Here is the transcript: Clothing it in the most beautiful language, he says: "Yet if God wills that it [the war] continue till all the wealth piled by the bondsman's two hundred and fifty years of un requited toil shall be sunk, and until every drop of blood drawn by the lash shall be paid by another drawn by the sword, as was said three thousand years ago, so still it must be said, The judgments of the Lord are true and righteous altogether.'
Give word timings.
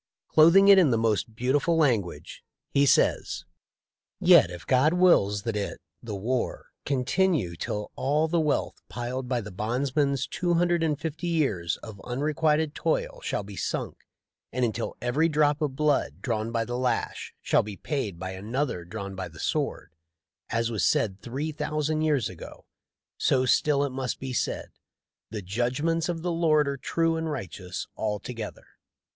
Clothing 0.29 0.67
it 0.67 0.79
in 0.79 0.89
the 0.89 0.97
most 0.97 1.35
beautiful 1.35 1.77
language, 1.77 2.43
he 2.71 2.87
says: 2.87 3.45
"Yet 4.19 4.49
if 4.49 4.65
God 4.65 4.93
wills 4.95 5.43
that 5.43 5.55
it 5.55 5.79
[the 6.01 6.15
war] 6.15 6.71
continue 6.87 7.55
till 7.55 7.91
all 7.95 8.27
the 8.27 8.39
wealth 8.39 8.81
piled 8.89 9.27
by 9.29 9.41
the 9.41 9.51
bondsman's 9.51 10.25
two 10.25 10.55
hundred 10.55 10.81
and 10.81 10.99
fifty 10.99 11.27
years 11.27 11.77
of 11.83 12.01
un 12.03 12.19
requited 12.21 12.73
toil 12.73 13.21
shall 13.23 13.43
be 13.43 13.55
sunk, 13.55 13.95
and 14.51 14.65
until 14.65 14.97
every 15.03 15.29
drop 15.29 15.61
of 15.61 15.75
blood 15.75 16.19
drawn 16.23 16.51
by 16.51 16.65
the 16.65 16.79
lash 16.79 17.35
shall 17.39 17.61
be 17.61 17.77
paid 17.77 18.17
by 18.17 18.31
another 18.31 18.83
drawn 18.83 19.13
by 19.13 19.27
the 19.27 19.39
sword, 19.39 19.91
as 20.49 20.71
was 20.71 20.83
said 20.83 21.21
three 21.21 21.51
thousand 21.51 22.01
years 22.01 22.27
ago, 22.27 22.65
so 23.19 23.45
still 23.45 23.83
it 23.83 23.91
must 23.91 24.19
be 24.19 24.33
said, 24.33 24.69
The 25.29 25.43
judgments 25.43 26.09
of 26.09 26.23
the 26.23 26.31
Lord 26.31 26.67
are 26.67 26.77
true 26.77 27.17
and 27.17 27.29
righteous 27.29 27.85
altogether.' 27.95 28.65